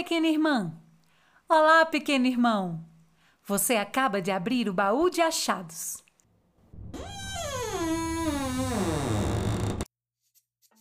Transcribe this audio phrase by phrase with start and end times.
[0.00, 0.72] pequena irmã.
[1.46, 2.82] Olá, pequeno irmão.
[3.46, 6.02] Você acaba de abrir o baú de achados.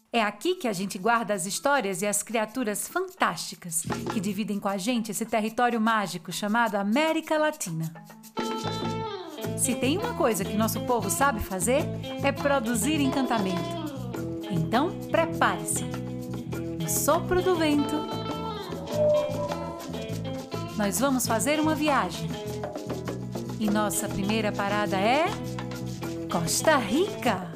[0.09, 3.83] É aqui que a gente guarda as histórias e as criaturas fantásticas
[4.13, 7.91] que dividem com a gente esse território mágico chamado América Latina.
[9.57, 11.83] Se tem uma coisa que nosso povo sabe fazer,
[12.23, 13.59] é produzir encantamento.
[14.49, 15.83] Então, prepare-se.
[15.83, 18.18] No sopro do vento,
[20.79, 22.29] nós vamos fazer uma viagem.
[23.59, 25.25] E nossa primeira parada é
[26.31, 27.51] Costa Rica.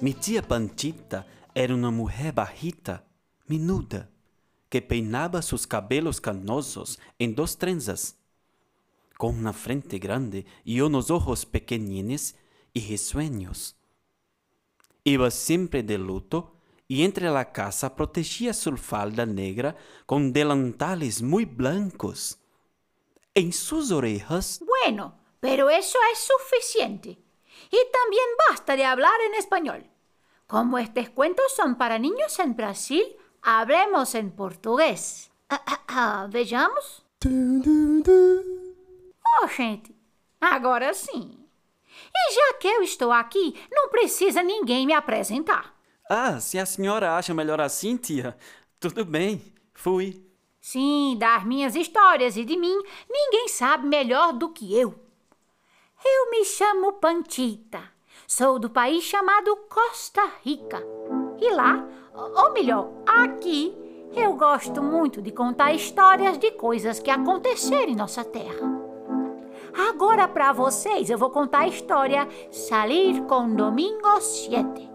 [0.00, 3.02] Mi tia Panchita era uma mulher bajita,
[3.48, 4.08] minuda,
[4.70, 8.14] que peinava seus cabelos canosos em duas trenzas,
[9.18, 12.34] com uma frente grande e unos ojos pequenines
[12.74, 13.76] e risueños.
[15.04, 16.54] Iba sempre de luto
[16.88, 22.38] e entre la casa protegia sua falda negra com delantales muito blancos.
[23.34, 24.60] Em suas orejas...
[24.64, 27.18] Bueno, pero eso es suficiente.
[27.70, 29.90] Y también basta de hablar en español.
[30.46, 33.04] Como estos cuentos son para niños en Brasil,
[33.42, 35.30] hablemos en português.
[35.48, 37.04] Ah, ah, ah, vejamos.
[39.42, 39.94] Oh, gente,
[40.40, 41.38] agora sim.
[42.14, 45.74] E já que eu estou aqui, não precisa ninguém me apresentar.
[46.08, 48.36] Ah, se a senhora acha melhor assim, tia,
[48.78, 49.40] tudo bem,
[49.72, 50.22] fui.
[50.60, 52.76] Sim, das minhas histórias e de mim,
[53.08, 54.94] ninguém sabe melhor do que eu.
[56.04, 57.82] Eu me chamo Pantita.
[58.26, 60.82] Sou do país chamado Costa Rica.
[61.38, 63.74] E lá, ou melhor, aqui,
[64.14, 68.83] eu gosto muito de contar histórias de coisas que aconteceram em nossa terra.
[69.76, 74.88] Agora, para vocês, eu vou contar a história Salir com Domingo 7.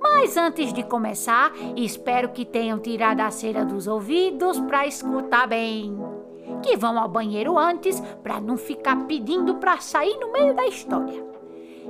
[0.00, 5.98] Mas antes de começar, espero que tenham tirado a cera dos ouvidos para escutar bem.
[6.62, 11.24] Que vão ao banheiro antes para não ficar pedindo para sair no meio da história.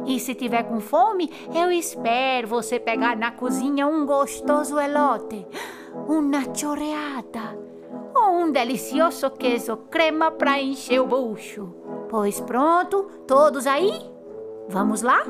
[0.07, 5.47] E se tiver com fome, eu espero você pegar na cozinha um gostoso elote,
[6.09, 7.70] uma choreada
[8.15, 11.75] ou um delicioso queijo crema para encher o bucho.
[12.09, 13.93] Pois pronto, todos aí?
[14.69, 15.25] Vamos lá?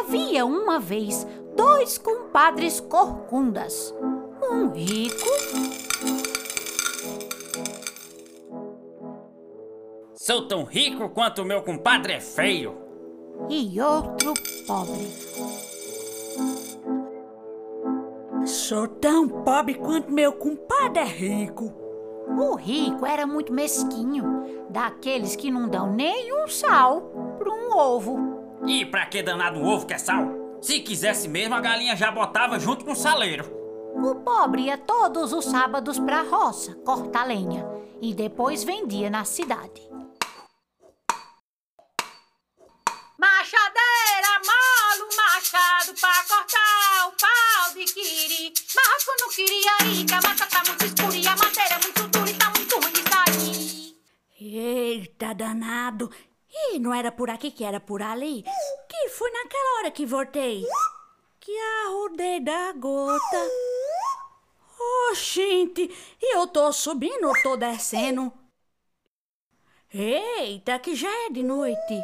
[0.00, 1.26] Havia uma vez
[1.56, 3.94] dois compadres corcundas.
[4.50, 5.28] Um rico.
[10.14, 12.76] Sou tão rico quanto o meu compadre é feio.
[13.48, 14.34] E outro
[14.66, 15.08] pobre.
[18.68, 21.72] Sou tão pobre quanto meu compadre é rico.
[22.38, 27.00] O rico era muito mesquinho, daqueles que não dão nem um sal
[27.38, 28.58] para um ovo.
[28.66, 30.28] E pra que danado ovo que é sal?
[30.60, 33.50] Se quisesse mesmo, a galinha já botava junto com o saleiro.
[33.96, 37.66] O pobre ia todos os sábados para a roça cortar lenha
[38.02, 39.80] e depois vendia na cidade.
[43.18, 44.57] Machadeira, molo,
[49.20, 52.50] não queria ir, a tá muito escura e a madeira é muito dura e tá
[52.50, 53.96] muito ruim de sair.
[54.40, 56.10] Eita danado!
[56.50, 58.44] E não era por aqui que era por ali?
[58.88, 60.64] Que foi naquela hora que voltei?
[61.40, 61.52] Que
[61.86, 63.50] arrudei da gota.
[64.80, 65.90] Oh, gente,
[66.20, 68.32] eu tô subindo ou tô descendo?
[69.92, 72.02] Eita, que já é de noite.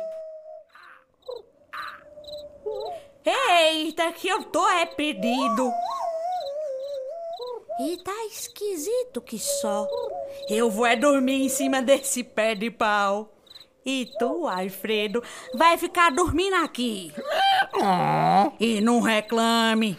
[3.24, 5.72] Eita, que eu tô é perdido.
[7.80, 9.88] E tá esquisito que só.
[10.48, 13.32] Eu vou é dormir em cima desse pé de pau.
[13.84, 15.22] E tu, Alfredo,
[15.54, 17.12] vai ficar dormindo aqui.
[18.60, 19.98] E não reclame.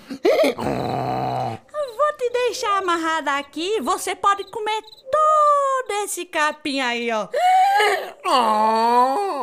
[0.57, 3.81] Vou te deixar amarrada aqui.
[3.81, 7.27] Você pode comer todo esse capim aí, ó.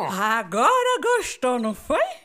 [0.09, 2.22] Agora gostou, não foi?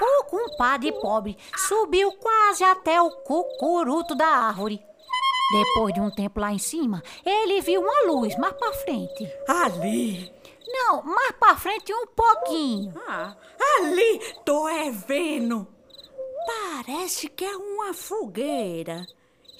[0.00, 4.80] O compadre pobre subiu quase até o cucuruto da árvore.
[5.52, 9.28] Depois de um tempo lá em cima, ele viu uma luz mais pra frente.
[9.48, 10.32] Ali.
[10.66, 12.94] Não, mais pra frente um pouquinho.
[13.08, 13.36] Ah,
[13.78, 15.66] ali, tô é vendo.
[16.46, 19.04] Parece que é uma fogueira.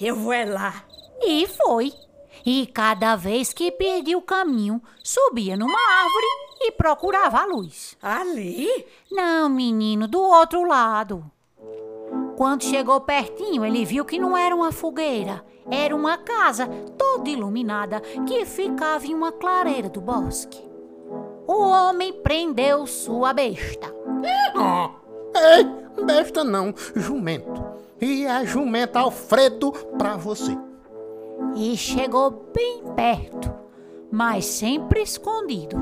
[0.00, 0.84] Eu vou é lá.
[1.20, 1.92] E foi.
[2.44, 6.26] E cada vez que perdia o caminho, subia numa árvore
[6.60, 7.96] e procurava a luz.
[8.02, 8.68] Ali?
[9.10, 11.24] Não, menino, do outro lado.
[12.36, 16.66] Quando chegou pertinho, ele viu que não era uma fogueira, era uma casa
[16.96, 20.58] toda iluminada que ficava em uma clareira do bosque.
[21.46, 23.94] O homem prendeu sua besta.
[24.54, 24.90] Oh,
[25.36, 27.62] ei, besta não, jumento.
[28.00, 30.56] E a jumenta Alfredo pra você.
[31.54, 33.52] E chegou bem perto,
[34.10, 35.76] mas sempre escondido.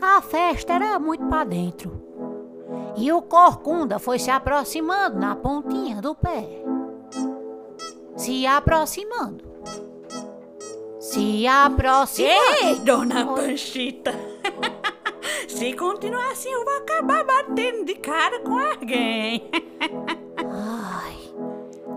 [0.00, 2.02] A festa era muito para dentro.
[2.96, 6.62] E o corcunda foi se aproximando na pontinha do pé.
[8.16, 9.44] Se aproximando.
[10.98, 12.42] Se aproximando.
[12.62, 14.12] Ei, dona Panchita!
[15.48, 19.48] Se continuar assim, eu vou acabar batendo de cara com alguém.
[20.38, 21.16] Ai,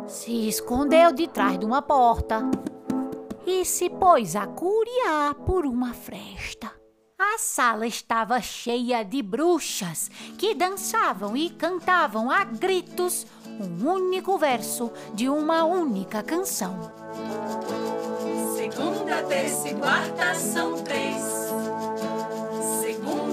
[0.07, 2.49] se escondeu de trás de uma porta
[3.49, 6.71] e se pôs a curiar por uma fresta.
[7.17, 14.91] A sala estava cheia de bruxas que dançavam e cantavam a gritos um único verso
[15.15, 16.93] de uma única canção.
[18.55, 21.38] Segunda, terça e quarta são três.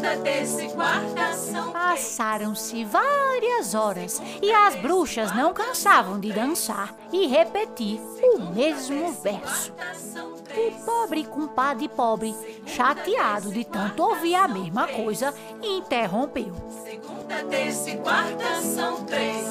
[0.07, 6.95] Segunda, terça e quarta são Passaram-se várias horas e as bruxas não cansavam de dançar
[7.13, 9.73] e repetir o mesmo verso.
[10.57, 12.35] O pobre compadre pobre,
[12.67, 16.55] chateado de tanto ouvir a mesma coisa, interrompeu.
[16.85, 19.47] Segunda, terça e quarta são três.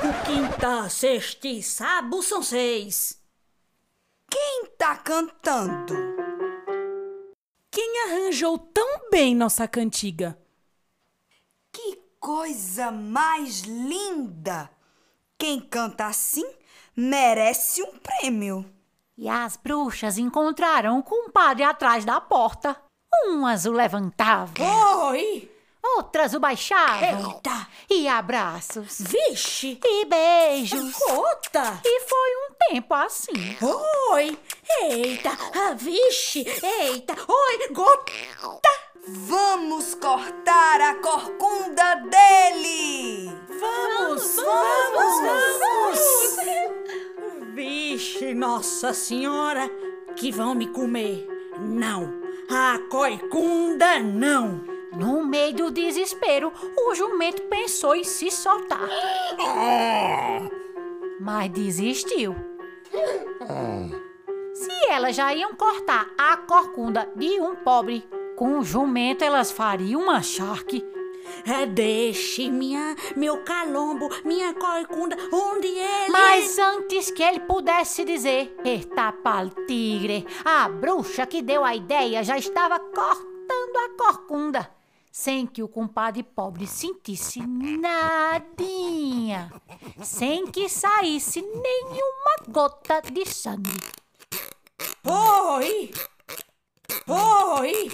[0.00, 3.18] O quinta, sexta e sábado são seis.
[4.28, 6.13] Quem tá cantando?
[7.74, 10.38] Quem arranjou tão bem nossa cantiga?
[11.72, 14.70] Que coisa mais linda!
[15.36, 16.48] Quem canta assim
[16.96, 18.64] merece um prêmio.
[19.18, 22.80] E as bruxas encontraram o compadre atrás da porta.
[23.26, 24.54] Umas o levantavam,
[25.08, 25.50] Oi!
[25.96, 27.32] Outras o baixavam.
[27.34, 27.66] Eita!
[27.90, 29.78] E abraços, Vixe!
[29.84, 30.92] e beijos.
[30.98, 31.80] Gota!
[31.84, 33.56] E foi um tempo assim.
[34.10, 34.38] Oi!
[34.82, 35.30] Eita!
[35.54, 36.40] Ah, vixe!
[36.62, 37.14] Eita!
[37.28, 37.68] Oi!
[37.72, 38.70] Gota!
[39.06, 43.30] Vamos cortar a corcunda dele!
[43.60, 44.36] Vamos!
[44.36, 45.20] Vamos!
[45.60, 45.98] Vamos!
[47.54, 49.70] Vixe, Nossa Senhora!
[50.16, 51.28] Que vão me comer!
[51.60, 52.22] Não!
[52.50, 54.73] A coicunda não!
[54.96, 56.52] No meio do desespero,
[56.86, 58.88] o jumento pensou em se soltar.
[61.20, 62.34] Mas desistiu.
[64.54, 68.06] Se elas já iam cortar a corcunda de um pobre,
[68.36, 70.84] com o jumento elas fariam uma charque.
[71.46, 76.10] É, deixe minha, meu calombo, minha coicunda, onde ele...
[76.10, 82.22] Mas antes que ele pudesse dizer, Eita pal tigre, a bruxa que deu a ideia
[82.22, 84.70] já estava cortando a corcunda,
[85.16, 89.48] sem que o compadre pobre sentisse nadinha,
[90.02, 93.70] sem que saísse nenhuma gota de sangue.
[95.04, 95.92] Oi!
[97.06, 97.92] Oi!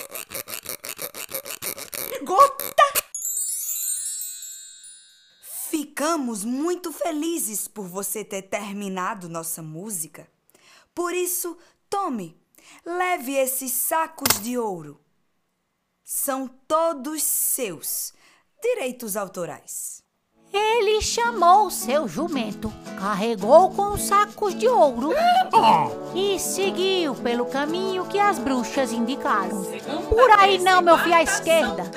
[2.24, 2.84] Gota!
[5.68, 10.26] Ficamos muito felizes por você ter terminado nossa música.
[10.94, 11.58] Por isso,
[11.90, 12.34] tome,
[12.82, 14.98] leve esses sacos de ouro.
[16.12, 18.12] São todos seus,
[18.60, 20.02] direitos autorais.
[20.52, 25.12] Ele chamou seu jumento, carregou com os sacos de ouro
[26.12, 29.64] e seguiu pelo caminho que as bruxas indicaram.
[30.08, 31.88] Por aí não, meu filho, à esquerda.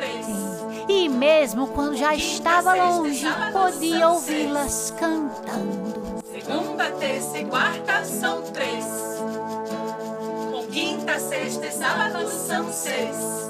[0.88, 6.22] E mesmo quando já estava longe, podia ouvi-las cantando.
[6.32, 8.86] Segunda, terça e quarta são três.
[10.52, 13.44] Com quinta, sexta e sábado são seis.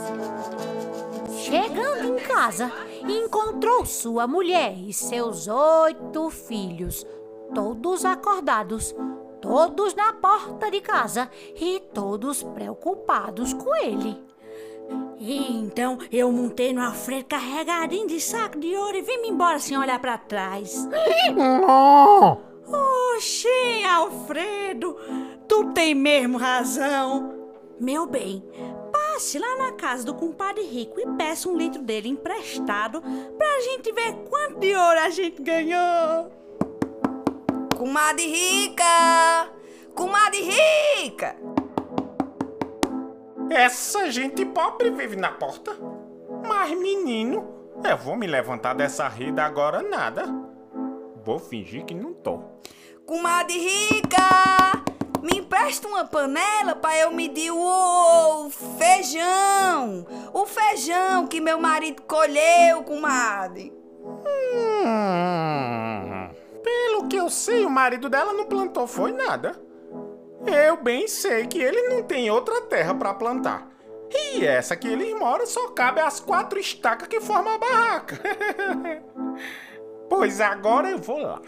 [1.54, 2.72] Chegando em casa,
[3.08, 7.06] encontrou sua mulher e seus oito filhos,
[7.54, 8.96] todos acordados,
[9.40, 14.20] todos na porta de casa e todos preocupados com ele.
[15.20, 20.00] Então eu montei no Alfredo carregadinho de saco de ouro e vim embora sem olhar
[20.00, 20.90] pra trás.
[23.16, 24.98] Oxê, Alfredo,
[25.48, 27.43] tu tem mesmo razão.
[27.80, 28.44] Meu bem,
[28.92, 33.92] passe lá na casa do compadre rico e peça um litro dele emprestado pra gente
[33.92, 36.32] ver quanto de ouro a gente ganhou.
[37.78, 39.50] Comadre rica!
[39.96, 41.36] Comadre rica!
[43.50, 45.76] Essa gente pobre vive na porta.
[46.48, 47.46] Mas, menino,
[47.84, 50.26] eu vou me levantar dessa rede agora nada.
[51.24, 52.40] Vou fingir que não tô.
[53.06, 54.83] Comadre rica!
[55.24, 60.06] Me empresta uma panela para eu medir o feijão.
[60.34, 63.74] O feijão que meu marido colheu, comadre.
[64.86, 66.30] Hum,
[66.62, 69.56] Pelo que eu sei, o marido dela não plantou foi nada.
[70.46, 73.72] Eu bem sei que ele não tem outra terra para plantar.
[74.12, 78.20] E essa que ele mora só cabe as quatro estacas que formam a barraca.
[80.10, 81.42] pois agora eu vou lá.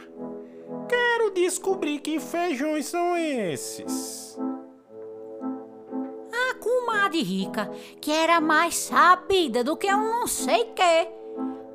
[0.87, 4.37] Quero descobrir que feijões são esses.
[6.31, 11.07] A comadre rica, que era mais sabida do que um não sei que,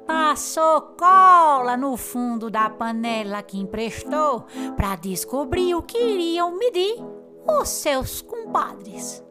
[0.07, 4.45] passou cola no fundo da panela que emprestou
[4.77, 6.97] para descobrir o que iriam medir
[7.47, 9.23] os seus compadres.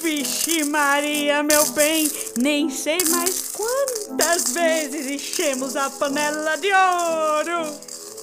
[0.00, 2.08] Vixe Maria, meu bem,
[2.38, 7.74] nem sei mais quantas vezes enchemos a panela de ouro.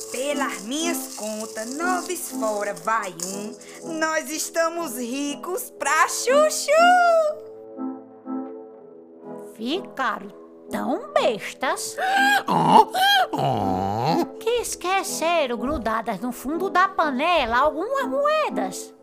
[0.09, 3.53] Pelas minhas contas, nove fora vai um.
[4.00, 6.71] Nós estamos ricos pra chuchu.
[9.55, 10.31] Ficaram
[10.71, 11.97] tão bestas
[14.39, 18.93] que esqueceram grudadas no fundo da panela algumas moedas.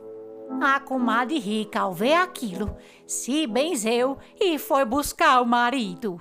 [0.62, 2.76] A comadre rica, ao ver aquilo,
[3.06, 6.20] se benzeu e foi buscar o marido.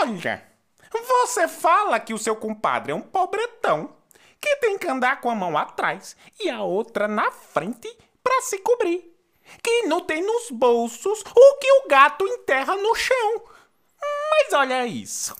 [0.00, 0.46] Olha,
[0.92, 3.96] você fala que o seu compadre é um pobretão
[4.38, 7.88] que tem que andar com a mão atrás e a outra na frente
[8.22, 9.16] para se cobrir.
[9.62, 13.44] Que não tem nos bolsos o que o gato enterra no chão.
[14.30, 15.34] Mas olha isso.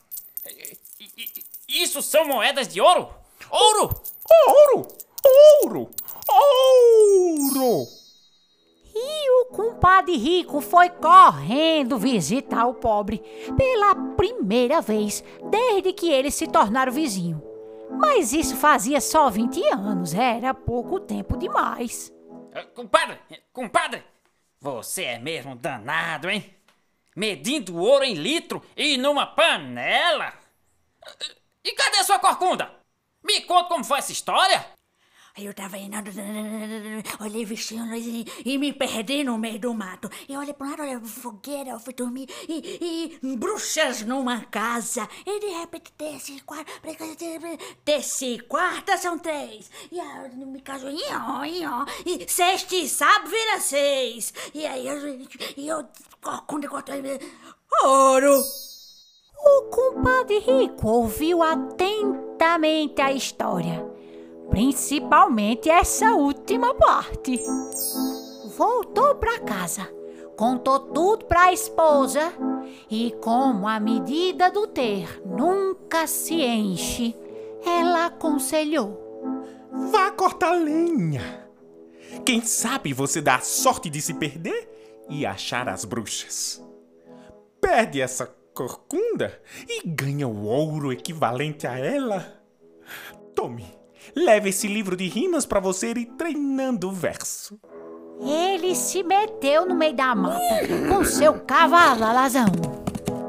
[1.69, 3.15] Isso são moedas de ouro?
[3.51, 4.03] Ouro!
[4.47, 4.77] Ouro!
[4.77, 5.06] Ouro!
[9.87, 13.23] Compadre rico foi correndo visitar o pobre
[13.57, 17.41] pela primeira vez desde que eles se tornaram vizinho.
[17.97, 22.13] Mas isso fazia só 20 anos, era pouco tempo demais.
[22.53, 23.17] Ah, Compadre,
[23.53, 24.03] compadre,
[24.61, 26.53] você é mesmo danado, hein?
[27.15, 30.33] Medindo ouro em litro e numa panela?
[31.63, 32.75] E cadê sua corcunda?
[33.23, 34.67] Me conta como foi essa história?
[35.39, 35.97] Eu tava indo,
[37.21, 40.09] olhei vestindo e, e me perdi no meio do mato.
[40.27, 44.47] Eu olhei para um lado, olhei pra fogueira, eu fui dormir e, e bruxas numa
[44.47, 45.07] casa.
[45.27, 46.73] E de repente desse quarto,
[47.85, 49.71] desse quarto são três.
[49.93, 54.33] E aí eu me caso, ió, ió, e sexta e sábado vira seis.
[54.55, 55.87] E aí eu, e eu,
[56.47, 56.71] quando eu
[57.85, 58.43] ouro.
[59.39, 63.87] O compadre rico ouviu atentamente a história,
[64.51, 67.41] principalmente essa última parte.
[68.57, 69.89] Voltou para casa,
[70.37, 72.33] contou tudo para a esposa
[72.91, 77.15] e, como a medida do ter nunca se enche,
[77.65, 79.05] ela aconselhou.
[79.91, 81.47] Vá cortar lenha.
[82.25, 86.65] Quem sabe você dá a sorte de se perder e achar as bruxas.
[87.61, 92.41] Perde essa corcunda e ganha o ouro equivalente a ela.
[93.35, 93.67] Tome,
[94.15, 97.59] leve esse livro de rimas para você ir treinando o verso.
[98.21, 100.41] Ele se meteu no meio da mata
[100.89, 102.47] com seu cavalo alazão.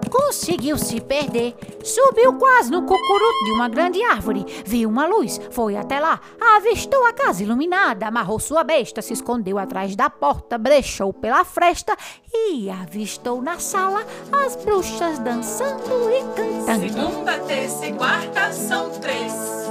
[0.09, 1.53] Conseguiu se perder,
[1.83, 6.19] subiu quase no cocuruto de uma grande árvore, viu uma luz, foi até lá,
[6.55, 11.95] avistou a casa iluminada, amarrou sua besta, se escondeu atrás da porta, brechou pela fresta
[12.33, 16.89] e avistou na sala as bruxas dançando e cantando.
[16.89, 19.66] Segunda, terça e quarta são três.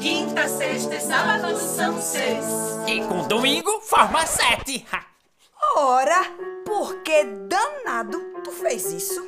[0.00, 2.44] Quinta, sexta e sábado são seis.
[2.86, 4.86] E com domingo forma sete.
[4.92, 5.04] Ha!
[5.76, 6.24] Ora,
[6.64, 9.20] por que danado tu fez isso?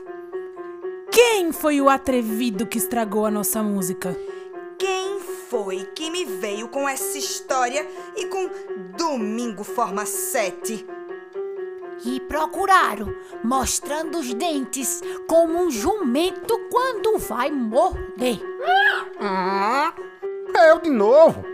[1.11, 4.17] Quem foi o atrevido que estragou a nossa música?
[4.79, 7.85] Quem foi que me veio com essa história
[8.17, 8.49] e com
[8.97, 10.87] domingo forma sete?
[12.05, 13.13] E procuraram,
[13.43, 18.41] mostrando os dentes, como um jumento quando vai morder.
[20.61, 21.45] Eu de novo.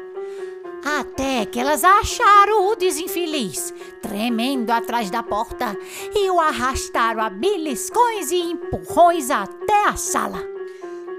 [0.84, 5.76] Até que elas acharam o desinfeliz, tremendo atrás da porta,
[6.14, 10.38] e o arrastaram a beliscões e empurrões até a sala.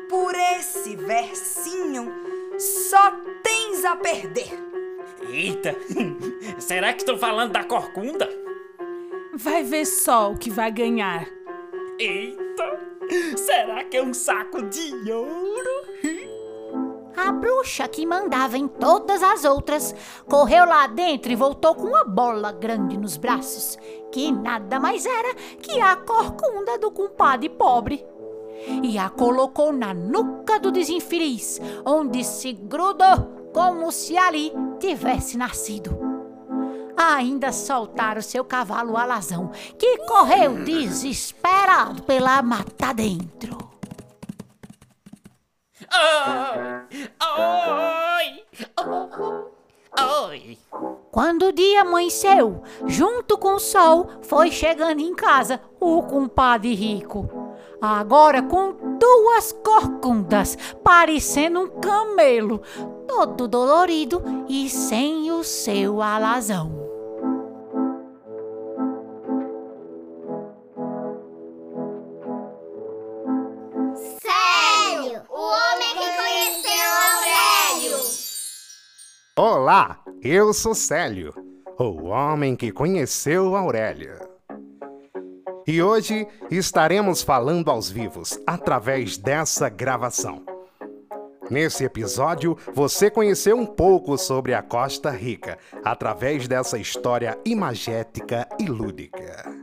[0.10, 2.14] Por esse versinho,
[2.58, 3.12] só
[3.44, 4.58] tens a perder.
[5.30, 5.76] Eita,
[6.60, 8.30] será que estão falando da corcunda?
[9.34, 11.28] Vai ver só o que vai ganhar.
[12.00, 12.80] Eita,
[13.36, 15.77] será que é um saco de ouro?
[17.18, 19.96] A bruxa que mandava em todas as outras
[20.30, 23.76] correu lá dentro e voltou com uma bola grande nos braços,
[24.12, 28.06] que nada mais era que a corcunda do compadre pobre.
[28.84, 35.98] E a colocou na nuca do desinfeliz, onde se grudou como se ali tivesse nascido.
[36.96, 43.77] ainda soltaram seu cavalo alazão, que correu desesperado pela mata dentro.
[47.30, 48.44] Oi!
[50.00, 50.58] Oi!
[51.12, 57.30] Quando o dia amanheceu, junto com o sol, foi chegando em casa o compadre rico.
[57.82, 62.62] Agora com duas corcundas, parecendo um camelo,
[63.08, 66.87] todo dolorido e sem o seu alazão.
[79.68, 81.34] Olá, eu sou Célio,
[81.78, 84.18] o homem que conheceu Aurélio.
[85.68, 90.42] E hoje estaremos falando aos vivos através dessa gravação.
[91.52, 98.68] Nesse episódio, você conheceu um pouco sobre a Costa Rica através dessa história imagética e
[98.68, 99.54] lúdica.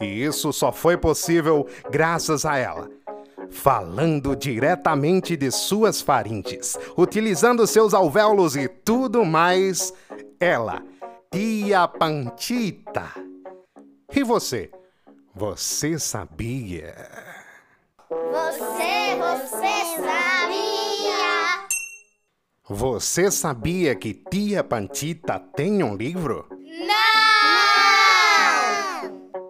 [0.00, 2.90] E isso só foi possível graças a ela.
[3.50, 9.92] Falando diretamente de suas faringes, utilizando seus alvéolos e tudo mais,
[10.38, 10.82] ela,
[11.30, 13.10] Tia Pantita.
[14.14, 14.70] E você?
[15.34, 16.94] Você sabia?
[18.08, 21.68] Você, você sabia?
[22.68, 26.46] Você sabia que Tia Pantita tem um livro?
[26.50, 27.00] Não!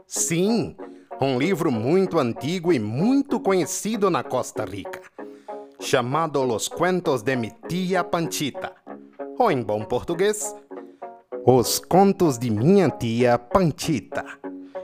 [0.06, 0.76] Sim,
[1.20, 5.02] um livro muito antigo e muito conhecido na Costa Rica,
[5.78, 8.72] chamado Los Cuentos de mi Tia Panchita,
[9.38, 10.56] ou em bom português,
[11.44, 14.24] Os Contos de Minha Tia Panchita,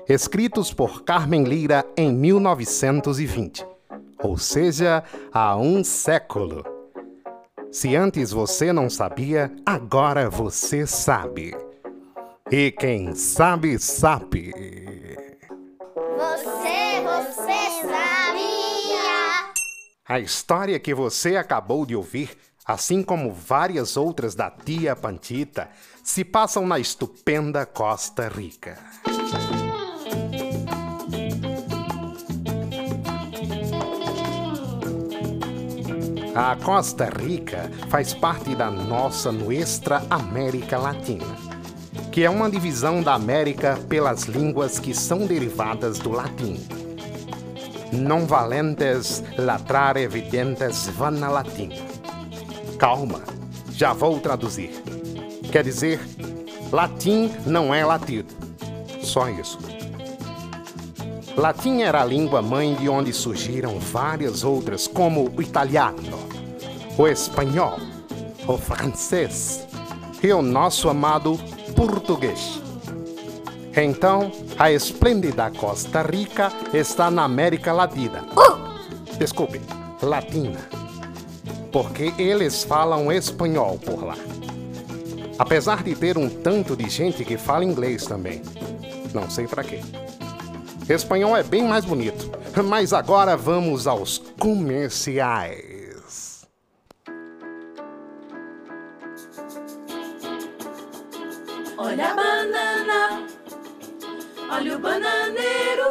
[0.07, 3.67] escritos por Carmen Lira em 1920,
[4.23, 5.03] ou seja,
[5.33, 6.63] há um século.
[7.73, 11.57] Se antes você não sabia, agora você sabe.
[12.51, 14.86] E quem sabe, sabe.
[20.09, 25.69] A história que você acabou de ouvir, assim como várias outras da tia Pantita,
[26.05, 28.79] se passam na estupenda Costa Rica.
[36.37, 41.37] A Costa Rica faz parte da nossa Nuestra América Latina,
[42.13, 46.76] que é uma divisão da América pelas línguas que são derivadas do latim.
[47.97, 51.75] Non valentes latrare evidentes vana latina.
[52.79, 53.23] Calma,
[53.71, 54.71] já vou traduzir.
[55.51, 56.01] Quer dizer,
[56.71, 58.35] latim não é latido.
[59.01, 59.59] Só isso.
[61.37, 66.19] Latim era a língua mãe de onde surgiram várias outras, como o italiano,
[66.97, 67.79] o espanhol,
[68.47, 69.67] o francês
[70.23, 71.39] e o nosso amado
[71.75, 72.66] português.
[73.77, 78.25] Então, a esplêndida Costa Rica está na América Latina.
[79.19, 79.61] Desculpe,
[80.01, 80.61] Latina.
[81.71, 84.17] Porque eles falam espanhol por lá.
[85.39, 88.41] Apesar de ter um tanto de gente que fala inglês também.
[89.13, 89.81] Não sei pra quê.
[90.89, 92.31] Espanhol é bem mais bonito.
[92.65, 95.76] Mas agora vamos aos comerciais.
[104.77, 105.87] Olha o bananeiro.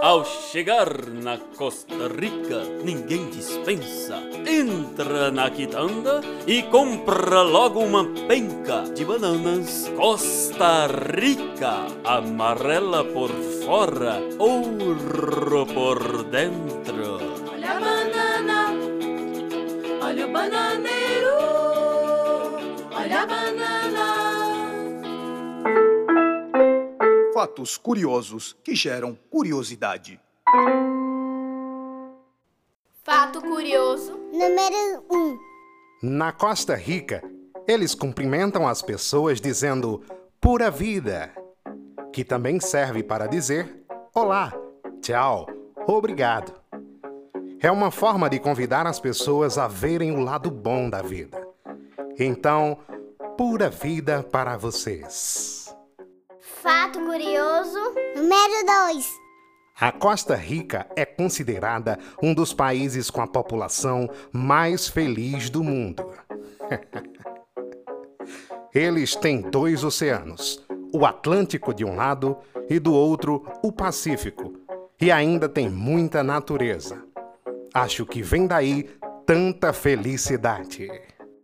[0.00, 4.16] Ao chegar na Costa Rica, ninguém dispensa.
[4.46, 9.90] Entra na quitanda e compra logo uma penca de bananas.
[9.96, 13.30] Costa Rica, amarela por
[13.64, 17.18] fora, ouro por dentro.
[17.50, 18.74] Olha a banana,
[20.02, 21.34] olha o bananeiro.
[22.94, 24.23] Olha a banana.
[27.44, 30.18] Fatos curiosos que geram curiosidade.
[33.02, 34.12] Fato curioso.
[34.32, 35.14] Número 1.
[35.14, 35.38] Um.
[36.02, 37.22] Na Costa Rica,
[37.68, 40.02] eles cumprimentam as pessoas dizendo
[40.40, 41.34] pura vida,
[42.14, 44.50] que também serve para dizer olá,
[45.02, 45.46] tchau,
[45.86, 46.58] obrigado.
[47.60, 51.46] É uma forma de convidar as pessoas a verem o lado bom da vida.
[52.18, 52.78] Então,
[53.36, 55.63] pura vida para vocês.
[56.64, 57.78] Fato curioso.
[58.16, 59.20] Número 2.
[59.78, 66.10] A Costa Rica é considerada um dos países com a população mais feliz do mundo.
[68.74, 72.38] Eles têm dois oceanos, o Atlântico de um lado
[72.70, 74.54] e do outro o Pacífico,
[74.98, 77.04] e ainda tem muita natureza.
[77.74, 78.84] Acho que vem daí
[79.26, 80.88] tanta felicidade.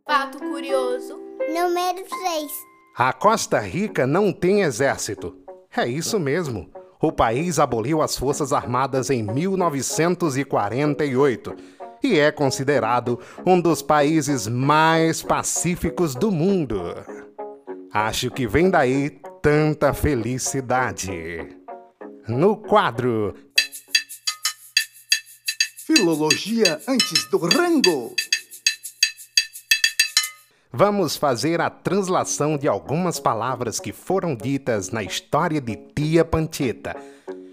[0.06, 1.20] Fato curioso.
[1.46, 2.69] Número 3.
[3.02, 5.34] A Costa Rica não tem exército.
[5.74, 6.70] É isso mesmo.
[7.00, 11.56] O país aboliu as Forças Armadas em 1948
[12.04, 16.94] e é considerado um dos países mais pacíficos do mundo.
[17.90, 21.56] Acho que vem daí tanta felicidade.
[22.28, 23.34] No quadro
[25.86, 28.14] Filologia antes do rango.
[30.72, 36.94] Vamos fazer a translação de algumas palavras que foram ditas na história de Tia Panchita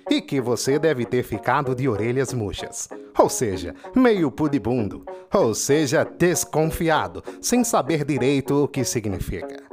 [0.08, 5.04] e que você deve ter ficado de orelhas murchas, ou seja, meio pudibundo,
[5.34, 9.64] ou seja, desconfiado, sem saber direito o que significa.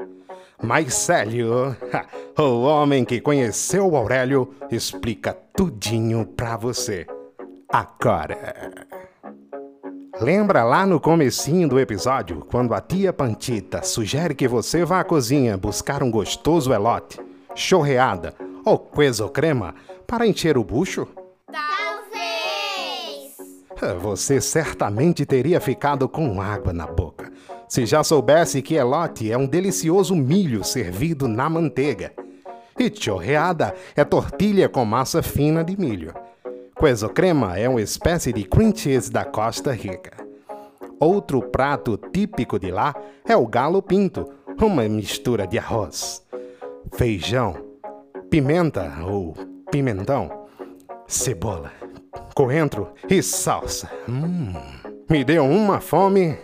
[0.63, 1.77] Mas Célio,
[2.39, 7.07] o homem que conheceu Aurélio, explica tudinho pra você.
[7.69, 8.87] Agora.
[10.21, 15.05] Lembra lá no comecinho do episódio, quando a tia Pantita sugere que você vá à
[15.05, 17.21] cozinha buscar um gostoso elote,
[17.55, 19.75] chorreada ou queso crema
[20.07, 21.09] para encher o bucho?
[21.51, 23.35] Talvez.
[24.01, 27.33] Você certamente teria ficado com água na boca
[27.69, 32.13] se já soubesse que elote é um delicioso milho servido na manteiga.
[32.79, 36.15] E chorreada é tortilha com massa fina de milho.
[36.77, 40.13] Queso crema é uma espécie de cream cheese da Costa Rica.
[40.99, 44.29] Outro prato típico de lá é o galo pinto,
[44.61, 46.23] uma mistura de arroz,
[46.95, 47.57] feijão,
[48.29, 49.35] pimenta ou
[49.71, 50.47] pimentão,
[51.07, 51.73] cebola,
[52.35, 53.91] coentro e salsa.
[54.09, 54.53] Hum,
[55.09, 56.37] me deu uma fome.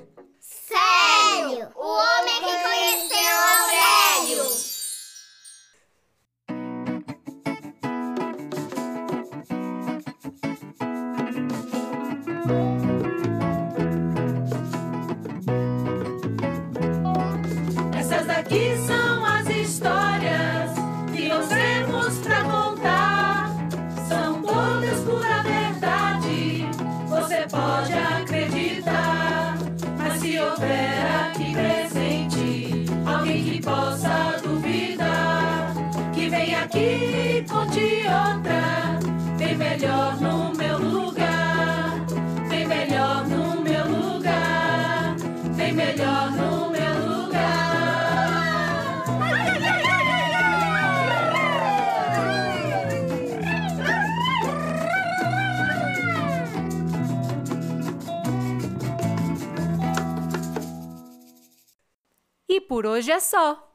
[63.00, 63.66] Hoje é só.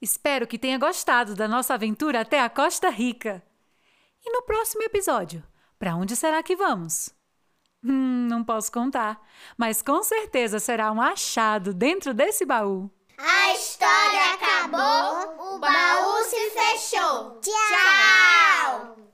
[0.00, 3.42] Espero que tenha gostado da nossa aventura até a Costa Rica.
[4.24, 5.44] E no próximo episódio,
[5.78, 7.10] para onde será que vamos?
[7.84, 9.20] Hum, não posso contar,
[9.56, 12.90] mas com certeza será um achado dentro desse baú.
[13.18, 17.40] A história acabou, o baú se fechou.
[17.40, 19.07] Tchau.